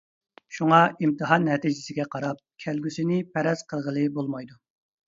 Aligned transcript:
شۇڭا 0.59 0.79
ئىمتىھان 1.03 1.45
نەتىجىسىگە 1.49 2.09
قاراپ 2.17 2.43
كەلگۈسىنى 2.67 3.21
پەرەز 3.37 3.67
قىلغىلى 3.71 4.09
بولمايدۇ. 4.19 4.61